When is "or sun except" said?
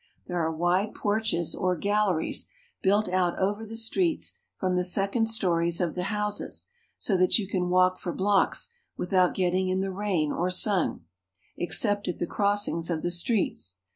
10.31-12.07